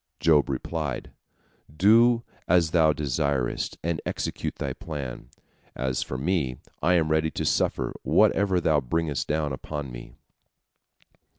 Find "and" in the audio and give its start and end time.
3.83-4.01